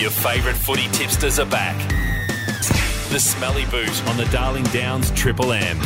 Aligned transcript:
Your 0.00 0.08
favourite 0.10 0.56
footy 0.56 0.88
tipsters 0.92 1.38
are 1.38 1.44
back. 1.44 1.76
The 3.10 3.20
Smelly 3.20 3.66
Boot 3.66 4.02
on 4.06 4.16
the 4.16 4.24
Darling 4.32 4.64
Downs 4.64 5.10
Triple 5.10 5.52
M. 5.52 5.78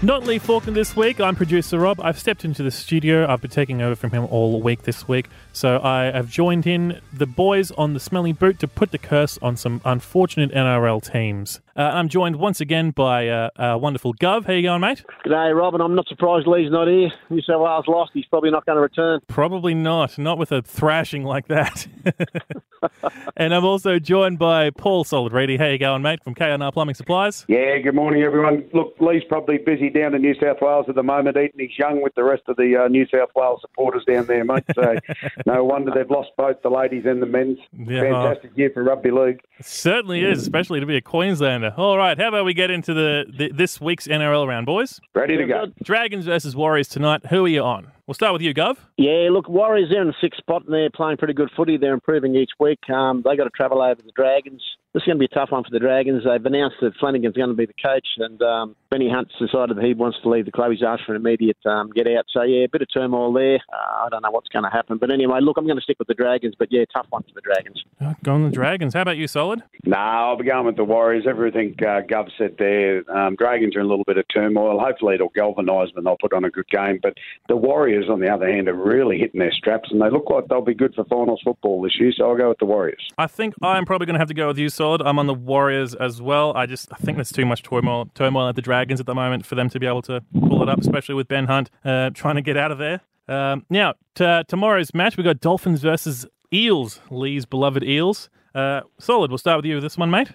Not 0.00 0.24
Lee 0.24 0.38
Faulkner 0.38 0.72
this 0.72 0.96
week. 0.96 1.20
I'm 1.20 1.36
producer 1.36 1.78
Rob. 1.78 2.00
I've 2.00 2.18
stepped 2.18 2.46
into 2.46 2.62
the 2.62 2.70
studio. 2.70 3.30
I've 3.30 3.42
been 3.42 3.50
taking 3.50 3.82
over 3.82 3.94
from 3.94 4.12
him 4.12 4.24
all 4.30 4.62
week 4.62 4.84
this 4.84 5.06
week. 5.06 5.28
So 5.52 5.78
I 5.82 6.04
have 6.04 6.30
joined 6.30 6.66
in 6.66 7.02
the 7.12 7.26
boys 7.26 7.70
on 7.72 7.92
the 7.92 8.00
Smelly 8.00 8.32
Boot 8.32 8.60
to 8.60 8.68
put 8.68 8.92
the 8.92 8.98
curse 8.98 9.38
on 9.42 9.58
some 9.58 9.82
unfortunate 9.84 10.50
NRL 10.52 11.02
teams. 11.12 11.60
Uh, 11.76 11.82
I'm 11.82 12.08
joined 12.08 12.36
once 12.36 12.62
again 12.62 12.92
by 12.92 13.28
uh, 13.28 13.50
uh, 13.56 13.76
wonderful 13.78 14.14
Gov. 14.14 14.46
How 14.46 14.54
you 14.54 14.62
going, 14.62 14.80
mate? 14.80 15.04
G'day, 15.26 15.54
Robin. 15.54 15.82
I'm 15.82 15.94
not 15.94 16.08
surprised 16.08 16.46
Lee's 16.46 16.70
not 16.70 16.88
here. 16.88 17.10
New 17.28 17.42
South 17.42 17.60
Wales 17.60 17.84
lost. 17.88 18.12
He's 18.14 18.26
probably 18.26 18.50
not 18.50 18.64
going 18.64 18.76
to 18.76 18.82
return. 18.82 19.20
Probably 19.26 19.74
not. 19.74 20.16
Not 20.16 20.38
with 20.38 20.50
a 20.50 20.62
thrashing 20.62 21.24
like 21.24 21.48
that. 21.48 21.86
and 23.36 23.54
I'm 23.54 23.64
also 23.64 23.98
joined 23.98 24.38
by 24.38 24.70
Paul 24.70 25.04
Solid 25.04 25.32
Reedy. 25.32 25.56
How 25.56 25.66
you 25.66 25.78
going, 25.78 26.02
mate? 26.02 26.22
From 26.22 26.34
KNR 26.34 26.72
Plumbing 26.72 26.94
Supplies. 26.94 27.44
Yeah, 27.48 27.78
good 27.78 27.94
morning, 27.94 28.22
everyone. 28.22 28.64
Look, 28.72 28.94
Lee's 29.00 29.22
probably 29.28 29.58
busy 29.58 29.90
down 29.90 30.14
in 30.14 30.22
New 30.22 30.34
South 30.40 30.58
Wales 30.60 30.86
at 30.88 30.94
the 30.94 31.02
moment, 31.02 31.36
eating 31.36 31.60
his 31.60 31.78
young 31.78 32.02
with 32.02 32.14
the 32.14 32.24
rest 32.24 32.42
of 32.48 32.56
the 32.56 32.84
uh, 32.84 32.88
New 32.88 33.06
South 33.08 33.30
Wales 33.34 33.60
supporters 33.60 34.04
down 34.06 34.26
there, 34.26 34.44
mate. 34.44 34.64
So 34.74 34.96
no 35.46 35.64
wonder 35.64 35.92
they've 35.94 36.10
lost 36.10 36.30
both 36.36 36.60
the 36.62 36.70
ladies 36.70 37.04
and 37.06 37.22
the 37.22 37.26
men's. 37.26 37.58
Yeah. 37.72 38.02
Fantastic 38.02 38.52
year 38.56 38.70
for 38.72 38.82
rugby 38.82 39.10
league. 39.10 39.40
It 39.58 39.66
certainly 39.66 40.22
is, 40.22 40.40
especially 40.40 40.80
to 40.80 40.86
be 40.86 40.96
a 40.96 41.00
Queenslander. 41.00 41.74
All 41.76 41.96
right, 41.96 42.18
how 42.18 42.28
about 42.28 42.44
we 42.44 42.54
get 42.54 42.70
into 42.70 42.94
the, 42.94 43.24
the 43.36 43.50
this 43.52 43.80
week's 43.80 44.06
NRL 44.06 44.46
round, 44.46 44.66
boys? 44.66 45.00
Ready 45.14 45.36
to 45.36 45.46
go. 45.46 45.66
Dragons 45.82 46.24
versus 46.24 46.54
Warriors 46.54 46.88
tonight. 46.88 47.26
Who 47.26 47.44
are 47.44 47.48
you 47.48 47.62
on? 47.62 47.92
We'll 48.08 48.14
start 48.14 48.32
with 48.32 48.40
you, 48.40 48.54
Gov. 48.54 48.78
Yeah, 48.96 49.28
look, 49.30 49.50
Warriors, 49.50 49.90
they're 49.90 50.00
in 50.00 50.06
the 50.06 50.14
sixth 50.18 50.38
spot 50.38 50.64
and 50.64 50.72
they're 50.72 50.88
playing 50.88 51.18
pretty 51.18 51.34
good 51.34 51.50
footy. 51.54 51.76
They're 51.76 51.92
improving 51.92 52.34
each 52.36 52.52
week. 52.58 52.78
Um, 52.88 53.20
they 53.22 53.36
got 53.36 53.44
to 53.44 53.50
travel 53.50 53.82
over 53.82 54.00
the 54.00 54.12
Dragons. 54.12 54.62
This 54.94 55.02
is 55.02 55.06
going 55.08 55.18
to 55.18 55.20
be 55.20 55.26
a 55.26 55.28
tough 55.28 55.50
one 55.50 55.62
for 55.62 55.68
the 55.70 55.78
Dragons. 55.78 56.24
They've 56.24 56.46
announced 56.46 56.76
that 56.80 56.94
Flanagan's 56.98 57.36
going 57.36 57.50
to 57.50 57.54
be 57.54 57.66
the 57.66 57.74
coach, 57.74 58.08
and 58.16 58.40
um, 58.40 58.76
Benny 58.90 59.10
Hunt's 59.10 59.32
decided 59.38 59.76
that 59.76 59.84
he 59.84 59.92
wants 59.92 60.18
to 60.22 60.28
leave 60.30 60.46
the 60.46 60.50
club. 60.50 60.70
He's 60.70 60.82
asked 60.82 61.02
for 61.04 61.14
an 61.14 61.20
immediate 61.20 61.58
um, 61.66 61.90
get 61.90 62.06
out. 62.06 62.24
So, 62.32 62.42
yeah, 62.42 62.64
a 62.64 62.68
bit 62.68 62.80
of 62.80 62.88
turmoil 62.92 63.32
there. 63.32 63.58
Uh, 63.70 64.06
I 64.06 64.08
don't 64.10 64.22
know 64.22 64.30
what's 64.30 64.48
going 64.48 64.64
to 64.64 64.70
happen. 64.70 64.96
But 64.96 65.10
anyway, 65.10 65.40
look, 65.42 65.58
I'm 65.58 65.66
going 65.66 65.76
to 65.76 65.82
stick 65.82 65.98
with 65.98 66.08
the 66.08 66.14
Dragons, 66.14 66.54
but 66.58 66.68
yeah, 66.70 66.84
tough 66.94 67.06
one 67.10 67.22
for 67.22 67.34
the 67.34 67.42
Dragons. 67.42 67.82
Oh, 68.00 68.14
go 68.22 68.32
on 68.32 68.44
the 68.44 68.50
Dragons. 68.50 68.94
How 68.94 69.02
about 69.02 69.18
you, 69.18 69.28
Solid? 69.28 69.62
No, 69.84 69.96
I'll 69.96 70.38
be 70.38 70.44
going 70.44 70.64
with 70.64 70.76
the 70.76 70.84
Warriors. 70.84 71.26
Everything 71.28 71.74
uh, 71.80 72.00
Gov 72.08 72.30
said 72.38 72.56
there. 72.58 73.04
Um, 73.14 73.36
Dragons 73.36 73.76
are 73.76 73.80
in 73.80 73.86
a 73.86 73.88
little 73.88 74.04
bit 74.06 74.16
of 74.16 74.24
turmoil. 74.32 74.80
Hopefully 74.80 75.16
it'll 75.16 75.28
galvanise 75.34 75.90
them 75.90 75.98
and 75.98 76.06
they'll 76.06 76.16
put 76.20 76.32
on 76.32 76.44
a 76.44 76.50
good 76.50 76.68
game. 76.68 76.98
But 77.02 77.14
the 77.48 77.56
Warriors, 77.56 78.06
on 78.10 78.20
the 78.20 78.32
other 78.32 78.50
hand, 78.50 78.68
are 78.68 78.74
really 78.74 79.18
hitting 79.18 79.40
their 79.40 79.52
straps 79.52 79.90
and 79.90 80.00
they 80.00 80.08
look 80.10 80.30
like 80.30 80.48
they'll 80.48 80.62
be 80.62 80.74
good 80.74 80.94
for 80.94 81.04
finals 81.04 81.42
football 81.44 81.82
this 81.82 81.96
year. 82.00 82.12
So 82.16 82.30
I'll 82.30 82.36
go 82.36 82.48
with 82.48 82.58
the 82.58 82.66
Warriors. 82.66 83.06
I 83.18 83.26
think 83.26 83.54
I'm 83.60 83.84
probably 83.84 84.06
going 84.06 84.14
to 84.14 84.20
have 84.20 84.28
to 84.28 84.34
go 84.34 84.48
with 84.48 84.58
you, 84.58 84.70
Solid. 84.70 85.02
I'm 85.02 85.18
on 85.18 85.26
the 85.26 85.34
Warriors 85.34 85.94
as 85.94 86.22
well. 86.22 86.54
I 86.56 86.64
just 86.64 86.90
I 86.90 86.96
think 86.96 87.18
there's 87.18 87.32
too 87.32 87.44
much 87.44 87.62
turmoil, 87.62 88.06
turmoil 88.14 88.48
at 88.48 88.56
the 88.56 88.62
Dragons 88.62 88.77
at 89.00 89.06
the 89.06 89.14
moment 89.14 89.46
for 89.46 89.54
them 89.54 89.68
to 89.70 89.80
be 89.80 89.86
able 89.86 90.02
to 90.02 90.22
pull 90.40 90.62
it 90.62 90.68
up, 90.68 90.78
especially 90.78 91.14
with 91.14 91.28
Ben 91.28 91.46
Hunt 91.46 91.70
uh, 91.84 92.10
trying 92.10 92.36
to 92.36 92.42
get 92.42 92.56
out 92.56 92.70
of 92.70 92.78
there. 92.78 93.00
Um, 93.28 93.66
now, 93.68 93.94
t- 94.14 94.42
tomorrow's 94.48 94.94
match, 94.94 95.16
we've 95.16 95.24
got 95.24 95.40
Dolphins 95.40 95.82
versus 95.82 96.26
Eels, 96.52 97.00
Lee's 97.10 97.44
beloved 97.44 97.84
Eels. 97.84 98.30
Uh, 98.54 98.80
Solid, 98.98 99.30
we'll 99.30 99.38
start 99.38 99.58
with 99.58 99.66
you 99.66 99.74
with 99.74 99.82
this 99.82 99.98
one, 99.98 100.10
mate. 100.10 100.30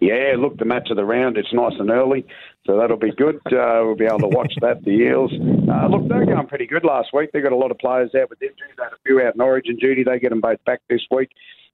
Yeah, 0.00 0.34
look, 0.38 0.56
the 0.56 0.64
match 0.64 0.88
of 0.90 0.96
the 0.96 1.04
round, 1.04 1.36
it's 1.36 1.52
nice 1.52 1.74
and 1.78 1.90
early, 1.90 2.24
so 2.66 2.78
that'll 2.78 2.96
be 2.96 3.12
good. 3.14 3.36
Uh, 3.46 3.84
we'll 3.84 3.96
be 3.96 4.06
able 4.06 4.20
to 4.20 4.28
watch 4.28 4.54
that, 4.62 4.82
the 4.82 4.90
Eels. 4.90 5.30
Uh, 5.32 5.88
look, 5.88 6.08
they're 6.08 6.24
going 6.24 6.46
pretty 6.46 6.66
good 6.66 6.84
last 6.84 7.08
week. 7.12 7.30
They've 7.32 7.42
got 7.42 7.52
a 7.52 7.56
lot 7.56 7.70
of 7.70 7.78
players 7.78 8.10
out 8.14 8.30
with 8.30 8.40
injuries. 8.40 8.72
They 8.78 8.84
had 8.84 8.92
a 8.92 9.02
few 9.04 9.20
out 9.20 9.34
in 9.34 9.40
Origin 9.42 9.76
duty. 9.76 10.02
They 10.02 10.18
get 10.18 10.30
them 10.30 10.40
both 10.40 10.64
back 10.64 10.80
this 10.88 11.02
week. 11.10 11.30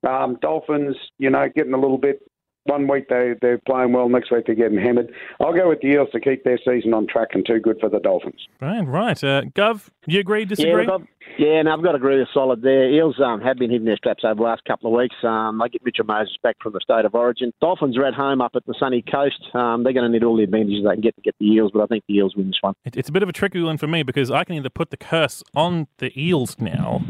Um, 0.07 0.39
Dolphins, 0.43 0.97
you 1.19 1.31
know, 1.31 1.47
getting 1.55 1.73
a 1.73 1.81
little 1.81 1.99
bit. 1.99 2.21
One 2.67 2.89
week 2.89 3.09
they, 3.09 3.35
they're 3.41 3.59
playing 3.59 3.93
well, 3.93 4.09
next 4.09 4.31
week 4.31 4.47
they're 4.47 4.55
getting 4.55 4.79
hammered. 4.79 5.13
I'll 5.41 5.53
go 5.55 5.69
with 5.69 5.81
the 5.81 5.89
Eels 5.89 6.09
to 6.13 6.21
keep 6.21 6.45
their 6.45 6.59
season 6.59 6.95
on 6.95 7.07
track 7.07 7.29
and 7.33 7.45
too 7.47 7.61
good 7.61 7.79
for 7.81 7.89
the 7.89 8.01
Dolphins. 8.01 8.47
Right, 8.61 8.83
right. 8.87 9.23
Uh, 9.25 9.43
Gov, 9.55 9.89
you 10.07 10.21
agree, 10.21 10.41
Yeah, 10.41 10.45
disagree? 10.47 10.87
look, 10.87 11.01
I've- 11.03 11.09
yeah, 11.39 11.59
and 11.59 11.69
I've 11.69 11.83
got 11.83 11.91
to 11.93 11.97
agree 11.97 12.19
with 12.21 12.29
Solid 12.33 12.63
there. 12.63 12.89
Eels 12.89 13.21
um, 13.21 13.41
have 13.41 13.59
been 13.59 13.69
hitting 13.71 13.85
their 13.85 13.97
straps 13.97 14.25
over 14.25 14.37
the 14.37 14.43
last 14.43 14.63
couple 14.65 14.91
of 14.95 14.97
weeks. 14.99 15.17
Um, 15.25 15.59
they 15.63 15.69
get 15.69 15.85
Mitchell 15.85 16.07
Moses 16.07 16.37
back 16.43 16.57
from 16.63 16.73
the 16.73 16.81
state 16.81 17.05
of 17.05 17.15
origin. 17.15 17.53
Dolphins 17.61 17.99
are 17.99 18.05
at 18.07 18.15
home 18.15 18.41
up 18.41 18.53
at 18.55 18.65
the 18.65 18.75
sunny 18.79 19.03
coast. 19.03 19.43
Um, 19.53 19.83
they're 19.83 19.93
going 19.93 20.07
to 20.07 20.09
need 20.09 20.23
all 20.25 20.37
the 20.37 20.45
advantages 20.45 20.85
they 20.85 20.93
can 20.93 21.01
get 21.01 21.17
to 21.17 21.23
get 21.23 21.35
the 21.41 21.47
Eels, 21.47 21.73
but 21.75 21.83
I 21.83 21.87
think 21.87 22.05
the 22.09 22.15
Eels 22.15 22.37
win 22.37 22.47
this 22.47 22.59
one. 22.61 22.75
It- 22.85 22.97
it's 22.97 23.09
a 23.09 23.13
bit 23.13 23.23
of 23.25 23.29
a 23.29 23.33
tricky 23.33 23.61
one 23.61 23.77
for 23.77 23.89
me 23.89 24.03
because 24.05 24.31
I 24.31 24.45
can 24.45 24.55
either 24.55 24.71
put 24.71 24.91
the 24.91 24.97
curse 24.97 25.43
on 25.55 25.89
the 25.99 26.13
Eels 26.19 26.57
now, 26.61 27.03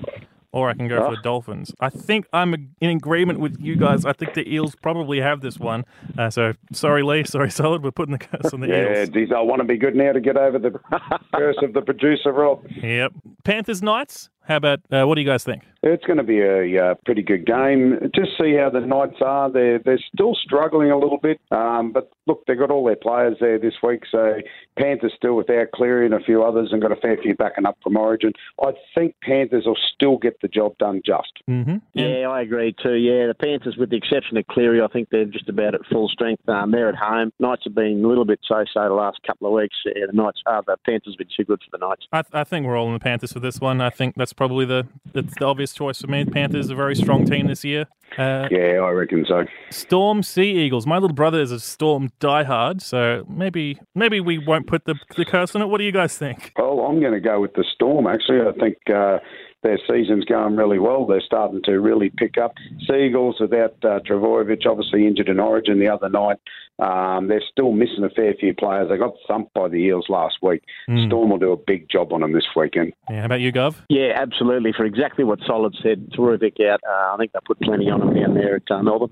or 0.57 0.71
I 0.71 0.73
can 0.73 0.89
go 0.89 1.05
for 1.05 1.15
the 1.15 1.21
Dolphins. 1.23 1.75
I 1.81 1.91
think 1.91 2.27
I'm 2.33 2.55
in 2.81 2.89
agreement 2.89 3.41
with 3.41 3.61
you 3.61 3.77
guys. 3.77 4.07
I 4.07 4.15
think 4.15 4.33
the 4.33 4.51
Eels 4.51 4.75
probably 4.75 5.21
have 5.21 5.43
this 5.43 5.59
one. 5.59 5.85
Uh, 6.17 6.31
so 6.31 6.55
sorry, 6.73 7.03
Lee. 7.03 7.25
Sorry, 7.37 7.51
Solid. 7.51 7.85
We're 7.85 7.91
putting 7.91 8.13
the 8.13 8.19
curse 8.19 8.55
on 8.55 8.61
the 8.61 8.69
Yeah, 8.69 9.01
Eels. 9.01 9.09
geez, 9.11 9.29
I 9.37 9.41
want 9.43 9.61
to 9.61 9.67
be 9.67 9.77
good 9.77 9.95
now 9.95 10.13
to 10.13 10.21
get 10.21 10.39
over 10.39 10.59
the 10.59 10.71
curse 11.35 11.57
of 11.63 11.75
the 11.75 11.83
producer, 11.83 12.33
Rob. 12.33 12.65
Yep. 12.83 13.13
Panthers 13.45 13.83
Knights. 13.83 14.31
How 14.49 14.57
about 14.57 14.81
uh, 14.91 15.05
what 15.05 15.17
do 15.17 15.21
you 15.21 15.27
guys 15.27 15.45
think? 15.45 15.63
It's 15.83 16.05
going 16.05 16.17
to 16.17 16.25
be 16.25 16.41
a 16.41 16.85
uh, 16.85 16.95
pretty 17.05 17.23
good 17.23 17.47
game. 17.47 18.11
Just 18.15 18.31
see 18.41 18.57
how 18.57 18.71
the 18.71 18.81
Knights 18.81 19.21
are. 19.21 19.51
They're 19.51 19.79
they're 19.79 20.03
still 20.13 20.35
struggling 20.35 20.91
a 20.91 20.99
little 20.99 21.19
bit, 21.19 21.39
um, 21.51 21.93
but 21.93 22.11
look, 22.27 22.45
they've 22.47 22.59
got 22.59 22.71
all 22.71 22.85
their 22.85 22.97
players 22.97 23.37
there 23.41 23.59
this 23.59 23.75
week. 23.83 24.03
So 24.11 24.39
Panthers 24.79 25.13
still 25.17 25.37
without 25.37 25.71
Cleary 25.73 26.07
and 26.07 26.15
a 26.15 26.21
few 26.21 26.43
others, 26.43 26.71
and 26.73 26.83
got 26.83 26.93
a 26.93 26.97
fair 26.97 27.17
few 27.23 27.35
backing 27.35 27.67
up 27.67 27.79
from 27.83 27.97
Origin. 27.97 28.33
I 28.61 28.73
think 28.95 29.15
Panthers 29.23 29.65
will 29.67 29.79
still 29.95 30.19
get 30.19 30.41
the 30.41 30.49
job 30.49 30.77
done. 30.79 31.03
Just 31.05 31.37
Mm-hmm. 31.49 31.77
Yeah, 31.95 32.29
I 32.29 32.43
agree 32.43 32.75
too. 32.83 32.95
Yeah, 32.95 33.29
the 33.29 33.35
Panthers, 33.35 33.77
with 33.79 33.91
the 33.91 33.97
exception 33.97 34.37
of 34.37 34.47
Cleary, 34.49 34.83
I 34.83 34.89
think 34.89 35.11
they're 35.11 35.25
just 35.25 35.49
about 35.49 35.75
at 35.75 35.83
full 35.91 36.09
strength. 36.09 36.49
Um, 36.49 36.73
they're 36.73 36.89
at 36.89 36.97
home. 36.97 37.33
Knights 37.39 37.63
have 37.65 37.75
been 37.75 38.05
a 38.05 38.09
little 38.09 38.25
bit 38.25 38.41
so-so 38.47 38.89
the 38.89 38.95
last 38.95 39.19
couple 39.25 39.47
of 39.47 39.53
weeks. 39.53 39.77
Yeah, 39.85 40.07
the 40.11 40.13
Knights, 40.13 40.43
uh, 40.47 40.63
the 40.67 40.77
Panthers 40.85 41.15
have 41.15 41.19
been 41.19 41.29
too 41.37 41.45
good 41.45 41.61
for 41.61 41.79
the 41.79 41.87
Knights. 41.87 42.07
I, 42.13 42.41
I 42.41 42.45
think 42.45 42.67
we're 42.67 42.77
all 42.77 42.89
in 42.89 42.95
the 42.95 43.01
Panthers 43.01 43.33
for 43.33 43.41
this 43.41 43.61
one. 43.61 43.81
I 43.81 43.91
think 43.91 44.17
that's 44.17 44.33
probably 44.37 44.65
the 44.65 44.87
that's 45.13 45.35
the 45.39 45.45
obvious 45.45 45.73
choice 45.73 46.01
for 46.01 46.07
me. 46.07 46.25
Panthers 46.25 46.71
are 46.71 46.75
a 46.75 46.77
very 46.77 46.95
strong 46.95 47.25
team 47.25 47.47
this 47.47 47.65
year. 47.65 47.87
Uh, 48.17 48.49
yeah, 48.51 48.81
I 48.81 48.91
reckon 48.91 49.25
so. 49.27 49.45
Storm 49.71 50.23
Sea 50.23 50.59
Eagles. 50.59 50.87
My 50.87 50.99
little 50.99 51.15
brother 51.15 51.41
is 51.41 51.51
a 51.51 51.61
Storm 51.61 52.11
diehard, 52.21 52.81
so 52.81 53.25
maybe 53.29 53.79
maybe 53.95 54.21
we 54.21 54.39
won't 54.39 54.67
put 54.67 54.85
the 54.85 54.95
the 55.17 55.25
curse 55.25 55.55
on 55.55 55.63
it. 55.63 55.67
What 55.67 55.79
do 55.79 55.85
you 55.85 55.93
guys 55.93 56.17
think? 56.17 56.53
Well, 56.57 56.81
I'm 56.81 57.01
going 57.01 57.13
to 57.13 57.21
go 57.21 57.41
with 57.41 57.55
the 57.55 57.65
Storm. 57.75 58.07
Actually, 58.07 58.41
I 58.41 58.53
think. 58.53 58.77
Uh, 58.89 59.19
their 59.67 59.79
season's 59.89 60.25
going 60.25 60.57
really 60.57 60.79
well. 60.79 61.07
They're 61.07 61.21
starting 61.21 61.61
to 61.65 61.81
really 61.81 62.11
pick 62.17 62.39
up. 62.39 62.55
Seagulls 62.87 63.37
without 63.41 63.75
uh, 63.83 63.99
Trbojevic, 64.09 64.65
obviously 64.65 65.07
injured 65.07 65.29
in 65.29 65.41
Origin 65.41 65.81
the 65.81 65.89
other 65.89 66.09
night. 66.09 66.37
Um, 66.79 67.29
they're 67.29 67.43
still 67.51 67.73
missing 67.73 68.05
a 68.05 68.11
fair 68.11 68.35
few 68.35 68.55
players. 68.55 68.89
They 68.89 68.97
got 68.97 69.15
thumped 69.27 69.53
by 69.55 69.69
the 69.69 69.77
Eels 69.77 70.07
last 70.09 70.37
week. 70.43 70.63
Storm 71.07 71.31
will 71.31 71.39
do 71.39 71.53
a 71.53 71.57
big 71.57 71.89
job 71.89 72.13
on 72.13 72.21
them 72.21 72.33
this 72.33 72.45
weekend. 72.55 72.93
Yeah, 73.11 73.21
how 73.21 73.27
about 73.27 73.41
you, 73.41 73.53
Gov? 73.53 73.77
Yeah, 73.89 74.13
absolutely. 74.15 74.73
For 74.73 74.85
exactly 74.85 75.25
what 75.25 75.41
Solid 75.47 75.75
said, 75.83 76.13
terrific 76.13 76.61
out. 76.61 76.81
Uh, 76.89 77.15
I 77.15 77.17
think 77.19 77.33
they 77.33 77.41
put 77.45 77.59
plenty 77.61 77.91
on 77.91 78.01
them 78.01 78.15
down 78.15 78.35
there 78.35 78.57
at 78.57 78.71
uh, 78.71 78.83
Melbourne. 78.83 79.11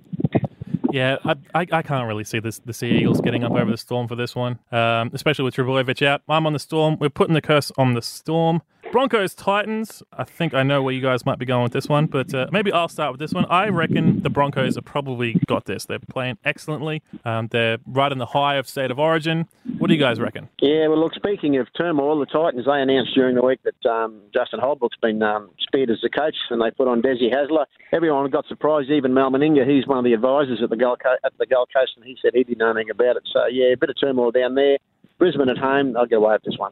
Yeah, 0.93 1.17
I, 1.25 1.35
I, 1.55 1.67
I 1.73 1.83
can't 1.83 2.07
really 2.07 2.23
see 2.23 2.39
this, 2.39 2.61
the 2.61 2.73
Sea 2.73 2.89
Eagles 2.89 3.21
getting 3.21 3.43
up 3.43 3.51
over 3.51 3.69
the 3.69 3.77
Storm 3.77 4.07
for 4.07 4.15
this 4.15 4.37
one, 4.37 4.61
um, 4.71 5.11
especially 5.13 5.45
with 5.45 5.57
Trbojevic 5.57 6.07
out. 6.07 6.23
I'm 6.29 6.47
on 6.47 6.53
the 6.53 6.61
Storm. 6.61 6.99
We're 7.01 7.09
putting 7.09 7.35
the 7.35 7.43
curse 7.43 7.73
on 7.77 7.95
the 7.95 8.03
Storm. 8.03 8.63
Broncos 8.95 9.35
Titans. 9.35 10.05
I 10.13 10.23
think 10.23 10.55
I 10.55 10.63
know 10.63 10.81
where 10.81 10.95
you 10.95 11.01
guys 11.01 11.27
might 11.27 11.41
be 11.41 11.45
going 11.45 11.65
with 11.65 11.73
this 11.73 11.89
one, 11.89 12.07
but 12.07 12.33
uh, 12.33 12.47
maybe 12.53 12.71
I'll 12.71 12.87
start 12.87 13.11
with 13.11 13.19
this 13.19 13.33
one. 13.33 13.45
I 13.47 13.69
reckon 13.69 14.23
the 14.23 14.31
Broncos 14.31 14.77
have 14.77 14.85
probably 14.85 15.35
got 15.49 15.65
this. 15.65 15.85
They're 15.85 15.99
playing 15.99 16.39
excellently. 16.45 17.03
Um, 17.25 17.49
they're 17.49 17.79
right 17.87 18.13
in 18.13 18.19
the 18.19 18.27
high 18.27 18.55
of 18.55 18.69
state 18.69 18.93
of 18.93 19.01
origin. 19.01 19.49
What 19.79 19.89
do 19.89 19.95
you 19.95 19.99
guys 19.99 20.21
reckon? 20.21 20.49
Yeah, 20.61 20.87
well, 20.87 21.01
look, 21.01 21.13
speaking 21.15 21.57
of 21.57 21.67
turmoil, 21.77 22.21
the 22.21 22.27
Titans, 22.27 22.67
they 22.67 22.81
announced 22.81 23.15
during 23.17 23.35
the 23.35 23.43
week 23.43 23.59
that 23.65 23.91
um, 23.91 24.21
Justin 24.33 24.61
Holbrook's 24.61 24.97
been 25.03 25.21
um, 25.25 25.51
speared 25.59 25.91
as 25.91 25.99
the 26.01 26.09
coach, 26.09 26.37
and 26.51 26.63
they 26.63 26.71
put 26.71 26.87
on 26.87 27.03
Desi 27.03 27.35
Hasler. 27.35 27.67
Everyone 27.91 28.31
got 28.31 28.47
surprised, 28.47 28.91
even 28.91 29.13
Mal 29.13 29.33
Meninga, 29.33 29.69
he's 29.69 29.89
one 29.89 29.99
of 29.99 30.05
the 30.05 30.13
advisors 30.13 30.61
at 30.63 30.71
the 30.71 30.77
Gold, 30.77 31.01
Co- 31.03 31.17
at 31.25 31.33
the 31.41 31.47
Gold 31.47 31.69
Coast, 31.77 31.95
and 31.97 32.05
he 32.05 32.17
said 32.23 32.31
he 32.33 32.45
didn't 32.45 32.59
know 32.59 32.71
anything 32.71 32.91
about 32.91 33.17
it. 33.17 33.25
So, 33.33 33.47
yeah, 33.47 33.73
a 33.73 33.77
bit 33.77 33.91
of 33.91 33.97
turmoil 33.99 34.31
down 34.31 34.55
there. 34.55 34.79
Brisbane 35.19 35.49
at 35.49 35.59
home, 35.59 35.97
I'll 35.97 36.07
get 36.07 36.19
away 36.19 36.35
with 36.35 36.45
this 36.45 36.59
one. 36.59 36.71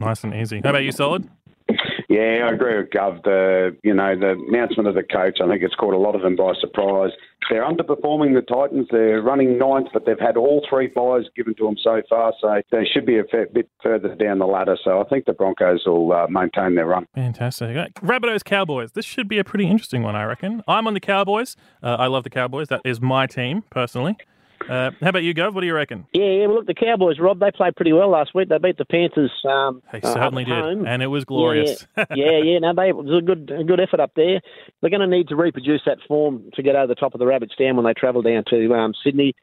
Nice 0.00 0.24
and 0.24 0.34
easy. 0.34 0.60
How 0.62 0.70
about 0.70 0.84
you, 0.84 0.92
Solid? 0.92 1.28
Yeah, 2.08 2.48
I 2.48 2.54
agree 2.54 2.78
with 2.78 2.88
Gov. 2.88 3.22
The 3.24 3.76
you 3.84 3.92
know 3.92 4.18
the 4.18 4.30
announcement 4.48 4.88
of 4.88 4.94
the 4.94 5.02
coach, 5.02 5.38
I 5.42 5.46
think 5.46 5.62
it's 5.62 5.74
caught 5.74 5.92
a 5.92 5.98
lot 5.98 6.14
of 6.14 6.22
them 6.22 6.36
by 6.36 6.54
surprise. 6.58 7.10
They're 7.50 7.64
underperforming 7.64 8.34
the 8.34 8.40
Titans. 8.40 8.88
They're 8.90 9.20
running 9.20 9.58
ninth, 9.58 9.88
but 9.92 10.06
they've 10.06 10.18
had 10.18 10.36
all 10.38 10.66
three 10.68 10.86
buys 10.86 11.24
given 11.36 11.54
to 11.56 11.64
them 11.64 11.76
so 11.82 12.00
far, 12.08 12.32
so 12.40 12.62
they 12.70 12.84
should 12.84 13.04
be 13.04 13.18
a 13.18 13.24
fair 13.24 13.46
bit 13.52 13.68
further 13.82 14.14
down 14.14 14.38
the 14.38 14.46
ladder. 14.46 14.78
So 14.82 15.00
I 15.00 15.04
think 15.04 15.26
the 15.26 15.34
Broncos 15.34 15.82
will 15.84 16.12
uh, 16.12 16.26
maintain 16.28 16.74
their 16.76 16.86
run. 16.86 17.06
Fantastic. 17.14 17.76
Right, 17.76 17.94
Rabbitohs 17.94 18.44
Cowboys. 18.44 18.92
This 18.92 19.04
should 19.04 19.28
be 19.28 19.38
a 19.38 19.44
pretty 19.44 19.68
interesting 19.68 20.02
one, 20.02 20.16
I 20.16 20.24
reckon. 20.24 20.62
I'm 20.66 20.86
on 20.86 20.94
the 20.94 21.00
Cowboys. 21.00 21.56
Uh, 21.82 21.96
I 21.98 22.06
love 22.06 22.24
the 22.24 22.30
Cowboys. 22.30 22.68
That 22.68 22.80
is 22.84 23.00
my 23.02 23.26
team, 23.26 23.64
personally. 23.70 24.16
Uh, 24.68 24.90
how 25.00 25.08
about 25.08 25.22
you, 25.22 25.34
Gov? 25.34 25.54
What 25.54 25.62
do 25.62 25.66
you 25.66 25.74
reckon? 25.74 26.06
Yeah, 26.12 26.24
yeah. 26.24 26.46
Well, 26.46 26.56
look, 26.56 26.66
the 26.66 26.74
Cowboys, 26.74 27.18
Rob, 27.18 27.40
they 27.40 27.50
played 27.50 27.74
pretty 27.76 27.92
well 27.92 28.10
last 28.10 28.34
week. 28.34 28.48
They 28.48 28.58
beat 28.58 28.76
the 28.78 28.84
Panthers. 28.84 29.32
Um, 29.48 29.82
They 29.92 30.00
uh, 30.00 30.12
certainly 30.12 30.42
at 30.44 30.48
did, 30.48 30.58
home. 30.64 30.86
and 30.86 31.02
it 31.02 31.06
was 31.08 31.24
glorious. 31.24 31.86
Yeah, 31.96 32.04
yeah, 32.14 32.30
yeah. 32.30 32.38
yeah. 32.44 32.58
No, 32.60 32.74
they, 32.74 32.88
it 32.88 32.96
was 32.96 33.18
a 33.22 33.24
good, 33.24 33.50
a 33.58 33.64
good 33.64 33.80
effort 33.80 34.00
up 34.00 34.12
there. 34.16 34.40
They're 34.80 34.90
going 34.90 35.00
to 35.00 35.06
need 35.06 35.28
to 35.28 35.36
reproduce 35.36 35.82
that 35.86 35.98
form 36.06 36.44
to 36.54 36.62
get 36.62 36.76
over 36.76 36.86
the 36.86 36.94
top 36.94 37.14
of 37.14 37.18
the 37.20 37.26
rabbit 37.26 37.50
stand 37.52 37.76
when 37.76 37.86
they 37.86 37.94
travel 37.94 38.22
down 38.22 38.44
to 38.50 38.74
um, 38.74 38.92
Sydney. 39.04 39.34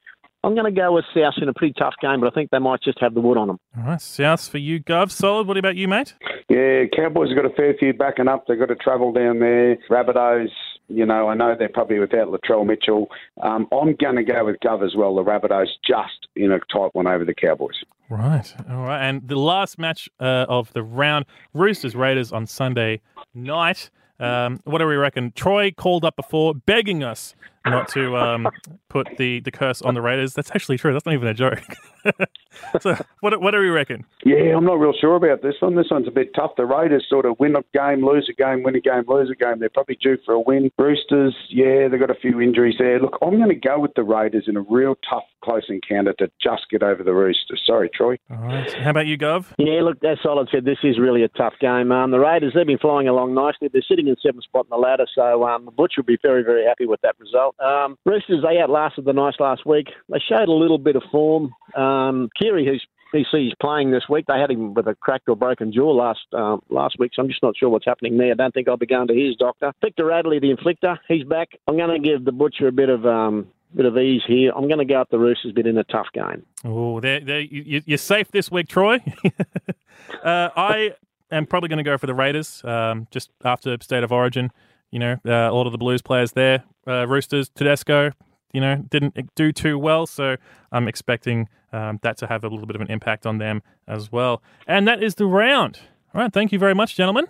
I'm 0.44 0.54
going 0.54 0.72
to 0.72 0.80
go 0.80 0.92
with 0.94 1.06
South 1.16 1.34
in 1.42 1.50
a 1.50 1.54
pretty 1.56 1.74
tough 1.74 1.96
game, 2.00 2.20
but 2.20 2.28
I 2.28 2.30
think 2.36 2.52
they 2.52 2.60
might 2.60 2.84
just 2.84 3.00
have 3.02 3.16
the 3.16 3.20
wood 3.22 3.36
on 3.38 3.48
them. 3.48 3.60
All 3.76 3.84
right, 3.84 4.00
South 4.02 4.48
for 4.48 4.60
you, 4.60 4.80
Gov. 4.80 5.10
Solid. 5.10 5.48
What 5.48 5.58
about 5.58 5.76
you, 5.76 5.88
mate? 5.88 6.14
Yeah, 6.50 6.84
Cowboys 6.96 7.30
have 7.30 7.36
got 7.38 7.52
a 7.52 7.56
fair 7.56 7.74
few 7.80 7.94
backing 7.94 8.28
up. 8.28 8.46
They've 8.48 8.60
got 8.60 8.68
to 8.68 8.76
travel 8.76 9.12
down 9.12 9.40
there. 9.40 9.78
Rabbitohs, 9.90 10.50
you 10.88 11.06
know, 11.06 11.28
I 11.30 11.34
know 11.34 11.56
they're 11.58 11.70
probably 11.70 12.00
without 12.00 12.28
Latrell 12.28 12.66
Mitchell. 12.66 13.08
Um, 13.42 13.68
I'm 13.72 13.96
going 13.96 14.16
to 14.16 14.24
go 14.24 14.46
with 14.46 14.58
Gov 14.60 14.86
as 14.86 14.96
well. 14.96 15.16
The 15.16 15.24
Rabbitohs 15.24 15.68
just 15.86 16.28
in 16.36 16.52
a 16.52 16.60
tight 16.72 16.94
one 16.94 17.08
over 17.08 17.26
the 17.26 17.34
Cowboys. 17.34 17.76
Right. 18.10 18.54
All 18.70 18.84
right. 18.84 19.08
And 19.08 19.28
the 19.28 19.38
last 19.38 19.80
match 19.80 20.10
uh, 20.20 20.46
of 20.48 20.72
the 20.74 20.84
round, 20.84 21.26
Roosters 21.54 21.96
Raiders 21.96 22.32
on 22.32 22.46
Sunday 22.46 23.02
night. 23.34 23.90
Um, 24.20 24.62
what 24.64 24.78
do 24.78 24.88
we 24.88 24.96
reckon? 24.96 25.34
Troy 25.36 25.72
called 25.72 26.06
up 26.06 26.16
before, 26.16 26.54
begging 26.54 27.04
us 27.04 27.36
not 27.66 27.90
to 27.90 28.18
um, 28.18 28.48
put 28.90 29.08
the, 29.18 29.40
the 29.42 29.52
curse 29.52 29.82
on 29.82 29.94
the 29.94 30.02
Raiders. 30.02 30.34
That's 30.34 30.52
actually 30.52 30.78
true. 30.78 30.94
That's 30.94 31.06
not 31.06 31.14
even 31.14 31.28
a 31.28 31.34
joke. 31.34 31.64
so, 32.82 32.96
what, 33.22 33.42
what 33.42 33.52
do 33.52 33.60
we 33.60 33.70
reckon? 33.70 34.06
Yeah, 34.24 34.56
I'm 34.56 34.66
not 34.66 34.80
real 34.80 34.94
sure 35.00 35.16
about 35.16 35.42
this 35.42 35.56
one. 35.60 35.76
This 35.76 35.88
one's 35.90 36.08
a 36.08 36.12
bit 36.12 36.34
tough. 36.36 36.52
The 36.58 36.66
Raiders 36.66 37.06
sort 37.10 37.26
of 37.26 37.40
win 37.40 37.56
a 37.56 37.64
game, 37.74 38.06
lose 38.06 38.30
a 38.30 38.34
game, 38.34 38.64
win 38.64 38.76
a 38.76 38.80
game, 38.80 39.04
lose 39.08 39.30
a 39.30 39.36
game. 39.36 39.60
They're 39.60 39.70
probably 39.70 39.98
due 40.02 40.18
for 40.26 40.34
a 40.34 40.40
win. 40.40 40.72
Roosters, 40.78 41.36
yeah, 41.50 41.88
they've 41.88 42.00
got 42.00 42.10
a 42.10 42.16
few 42.16 42.42
injuries 42.42 42.76
there. 42.80 43.00
Look, 43.00 43.18
I'm 43.22 43.38
going 43.38 43.50
to 43.50 43.56
go 43.56 43.80
with 43.80 43.94
the 43.96 44.04
Raiders 44.04 44.46
in 44.48 44.58
a 44.58 44.62
real 44.62 44.96
tough, 45.10 45.24
close 45.44 45.66
encounter 45.70 46.14
to 46.20 46.30
just 46.42 46.64
get 46.70 46.84
over 46.84 47.04
the 47.04 47.14
Roosters. 47.14 47.62
Sorry, 47.66 47.90
Troy. 47.94 48.18
All 48.30 48.38
right. 48.38 48.72
How 48.74 48.92
about 48.92 49.08
you, 49.08 49.18
Gov? 49.18 49.46
Yeah, 49.58 49.82
look, 49.82 50.04
as 50.04 50.18
Solid 50.22 50.50
said, 50.52 50.66
this 50.66 50.80
is 50.84 51.00
really 51.00 51.24
a 51.24 51.30
tough 51.30 51.54
game. 51.60 51.92
Um, 51.92 52.12
the 52.12 52.20
Raiders, 52.20 52.54
they've 52.56 52.66
been 52.66 52.78
flying 52.78 53.08
along 53.08 53.34
nicely. 53.34 53.70
They're 53.72 53.82
sitting 53.88 54.08
in 54.08 54.16
seventh 54.22 54.44
spot 54.44 54.66
in 54.66 54.70
the 54.70 54.78
ladder, 54.78 55.06
so 55.14 55.44
um, 55.46 55.66
the 55.66 55.72
Butcher 55.72 56.02
will 56.02 56.06
be 56.06 56.18
very, 56.22 56.44
very 56.44 56.66
happy 56.66 56.86
with 56.86 57.02
that 57.02 57.16
result. 57.20 57.55
Um, 57.60 57.98
Roosters, 58.06 58.44
they 58.44 58.60
outlasted 58.60 59.06
the 59.06 59.14
Knights 59.14 59.38
last 59.40 59.66
week. 59.66 59.88
They 60.10 60.20
showed 60.20 60.50
a 60.50 60.54
little 60.54 60.78
bit 60.78 60.96
of 60.96 61.04
form. 61.12 61.54
Um, 61.76 62.30
Keary, 62.40 62.66
who's 62.66 62.86
sees 63.32 63.54
playing 63.62 63.92
this 63.92 64.04
week. 64.10 64.26
They 64.28 64.40
had 64.40 64.52
him 64.52 64.74
with 64.74 64.88
a 64.88 64.96
cracked 64.96 65.30
or 65.30 65.36
broken 65.36 65.72
jaw 65.72 65.92
last 65.92 66.26
um, 66.34 66.62
last 66.70 66.96
week, 67.00 67.12
so 67.16 67.22
I'm 67.22 67.30
just 67.30 67.42
not 67.42 67.56
sure 67.58 67.70
what's 67.70 67.86
happening 67.86 68.18
there. 68.18 68.32
I 68.32 68.34
don't 68.34 68.54
think 68.54 68.68
I'll 68.68 68.78
be 68.78 68.86
going 68.86 69.08
to 69.08 69.14
his 69.14 69.36
doctor. 69.38 69.72
Victor 69.82 70.06
Radley, 70.06 70.40
the 70.40 70.54
inflictor, 70.54 70.98
he's 71.08 71.24
back. 71.24 71.50
I'm 71.68 71.78
going 71.78 72.02
to 72.02 72.06
give 72.06 72.26
the 72.26 72.32
butcher 72.32 72.68
a 72.68 72.72
bit 72.72 72.90
of 72.90 73.06
um, 73.06 73.48
bit 73.74 73.86
of 73.86 73.98
ease 73.98 74.22
here. 74.28 74.52
I'm 74.56 74.68
going 74.68 74.80
to 74.80 74.86
go 74.86 75.00
up 75.00 75.10
the 75.10 75.20
Roosters, 75.20 75.54
but 75.54 75.68
in 75.68 75.78
a 75.78 75.84
tough 75.86 76.08
game. 76.14 76.46
Oh, 76.64 77.00
there, 77.00 77.20
there, 77.20 77.42
you, 77.42 77.82
you're 77.86 77.98
safe 77.98 78.32
this 78.32 78.52
week, 78.52 78.68
Troy. 78.68 79.02
uh, 80.24 80.50
I 80.56 80.94
am 81.32 81.46
probably 81.46 81.70
going 81.70 81.78
to 81.78 81.84
go 81.84 81.98
for 81.98 82.08
the 82.08 82.14
Raiders 82.14 82.64
um, 82.64 83.08
just 83.12 83.30
after 83.44 83.78
State 83.82 84.04
of 84.04 84.12
Origin. 84.12 84.52
You 84.92 85.00
know, 85.00 85.14
uh, 85.26 85.32
a 85.32 85.54
lot 85.54 85.66
of 85.66 85.72
the 85.72 85.78
Blues 85.78 86.02
players 86.02 86.32
there, 86.34 86.64
uh, 86.88 87.08
Roosters, 87.08 87.50
Tedesco, 87.50 88.12
you 88.54 88.62
know, 88.62 88.78
didn't 88.90 89.16
do 89.36 89.52
too 89.52 89.78
well. 89.78 90.06
So 90.06 90.38
I'm 90.72 90.88
expecting 90.88 91.50
um, 91.74 92.00
that 92.04 92.18
to 92.18 92.28
have 92.28 92.44
a 92.44 92.48
little 92.48 92.66
bit 92.66 92.76
of 92.76 92.82
an 92.82 92.90
impact 92.90 93.26
on 93.26 93.38
them 93.38 93.62
as 93.88 94.12
well. 94.12 94.42
And 94.68 94.88
that 94.88 95.04
is 95.04 95.16
the 95.16 95.26
round. 95.26 95.80
All 96.14 96.22
right. 96.22 96.32
Thank 96.32 96.54
you 96.54 96.60
very 96.60 96.74
much, 96.74 96.96
gentlemen. 96.96 97.28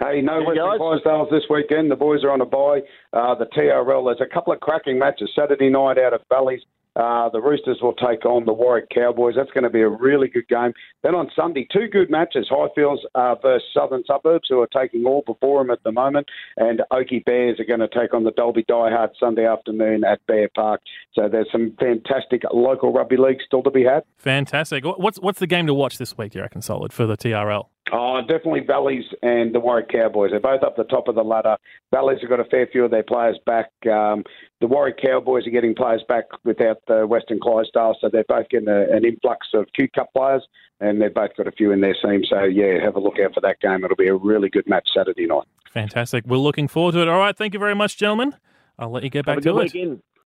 Hey, 0.00 0.20
no 0.20 0.40
Hey, 0.40 0.46
Western 0.46 0.56
guys. 0.56 0.80
Clydesdales 0.80 1.30
this 1.30 1.44
weekend. 1.48 1.90
The 1.90 1.96
boys 1.96 2.24
are 2.24 2.30
on 2.30 2.40
a 2.40 2.46
bye. 2.46 2.80
Uh, 3.12 3.34
the 3.36 3.46
TRL, 3.46 4.04
there's 4.04 4.20
a 4.28 4.34
couple 4.34 4.52
of 4.52 4.60
cracking 4.60 4.98
matches. 4.98 5.30
Saturday 5.38 5.70
night 5.70 5.98
out 5.98 6.12
at 6.12 6.20
Valleys. 6.28 6.60
Uh, 6.96 7.28
the 7.28 7.40
Roosters 7.40 7.78
will 7.82 7.92
take 7.92 8.24
on 8.24 8.46
the 8.46 8.52
Warwick 8.52 8.88
Cowboys. 8.88 9.34
That's 9.36 9.50
going 9.50 9.64
to 9.64 9.70
be 9.70 9.82
a 9.82 9.88
really 9.88 10.28
good 10.28 10.48
game. 10.48 10.72
Then 11.02 11.14
on 11.14 11.30
Sunday, 11.36 11.68
two 11.70 11.88
good 11.88 12.10
matches. 12.10 12.48
Highfields 12.50 13.00
uh, 13.14 13.34
versus 13.42 13.68
Southern 13.74 14.02
Suburbs, 14.06 14.46
who 14.48 14.60
are 14.60 14.68
taking 14.68 15.04
all 15.04 15.22
before 15.26 15.62
them 15.62 15.70
at 15.70 15.82
the 15.84 15.92
moment. 15.92 16.26
And 16.56 16.82
Oakey 16.90 17.22
Bears 17.24 17.60
are 17.60 17.64
going 17.64 17.80
to 17.80 17.88
take 17.88 18.14
on 18.14 18.24
the 18.24 18.30
Dalby 18.32 18.64
Diehard 18.64 19.10
Sunday 19.20 19.46
afternoon 19.46 20.04
at 20.04 20.24
Bear 20.26 20.48
Park. 20.54 20.80
So 21.12 21.28
there's 21.28 21.48
some 21.52 21.74
fantastic 21.78 22.42
local 22.52 22.92
rugby 22.92 23.16
league 23.16 23.38
still 23.44 23.62
to 23.62 23.70
be 23.70 23.84
had. 23.84 24.02
Fantastic. 24.18 24.84
What's 24.84 25.18
what's 25.20 25.38
the 25.38 25.46
game 25.46 25.66
to 25.66 25.74
watch 25.74 25.98
this 25.98 26.16
week, 26.16 26.34
you 26.34 26.40
reckon, 26.40 26.62
Solid, 26.62 26.92
for 26.92 27.06
the 27.06 27.16
TRL? 27.16 27.66
Oh, 27.92 28.20
definitely 28.20 28.60
Valleys 28.66 29.04
and 29.22 29.54
the 29.54 29.60
Warwick 29.60 29.90
Cowboys. 29.90 30.32
They're 30.32 30.40
both 30.40 30.64
up 30.64 30.76
the 30.76 30.84
top 30.84 31.06
of 31.06 31.14
the 31.14 31.22
ladder. 31.22 31.56
Valleys 31.92 32.18
have 32.20 32.28
got 32.28 32.40
a 32.40 32.44
fair 32.44 32.66
few 32.66 32.84
of 32.84 32.90
their 32.90 33.04
players 33.04 33.38
back. 33.46 33.70
Um, 33.88 34.24
the 34.60 34.66
Warwick 34.66 34.98
Cowboys 35.00 35.46
are 35.46 35.50
getting 35.50 35.74
players 35.74 36.02
back 36.08 36.24
without 36.44 36.78
the 36.88 37.06
Western 37.06 37.38
Clydesdale, 37.38 37.94
so 38.00 38.08
they're 38.10 38.24
both 38.26 38.48
getting 38.48 38.68
a, 38.68 38.90
an 38.90 39.04
influx 39.04 39.46
of 39.54 39.66
Q 39.74 39.88
Cup 39.94 40.08
players, 40.16 40.44
and 40.80 41.00
they've 41.00 41.14
both 41.14 41.36
got 41.36 41.46
a 41.46 41.52
few 41.52 41.70
in 41.70 41.80
their 41.80 41.94
team. 41.94 42.22
So, 42.28 42.42
yeah, 42.42 42.82
have 42.82 42.96
a 42.96 43.00
look 43.00 43.20
out 43.24 43.34
for 43.34 43.40
that 43.42 43.60
game. 43.60 43.84
It'll 43.84 43.96
be 43.96 44.08
a 44.08 44.16
really 44.16 44.48
good 44.48 44.68
match 44.68 44.88
Saturday 44.92 45.26
night. 45.26 45.46
Fantastic. 45.72 46.26
We're 46.26 46.38
looking 46.38 46.66
forward 46.66 46.92
to 46.92 47.02
it. 47.02 47.08
All 47.08 47.18
right. 47.18 47.36
Thank 47.36 47.54
you 47.54 47.60
very 47.60 47.74
much, 47.76 47.96
gentlemen. 47.96 48.34
I'll 48.78 48.90
let 48.90 49.04
you 49.04 49.10
get 49.10 49.26
back 49.26 49.36
to 49.36 49.42
good 49.42 49.56
it. 49.56 49.74
weekend. 49.74 50.02